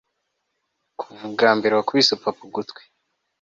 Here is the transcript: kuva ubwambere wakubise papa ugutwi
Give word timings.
kuva 0.99 1.21
ubwambere 1.27 1.73
wakubise 1.75 2.13
papa 2.23 2.41
ugutwi 2.47 2.81